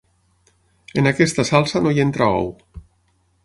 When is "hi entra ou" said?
1.97-2.51